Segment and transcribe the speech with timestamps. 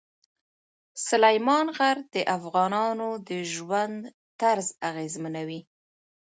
[1.07, 3.95] سلیمان غر د افغانانو د ژوند
[4.39, 5.61] طرز اغېزمنوي.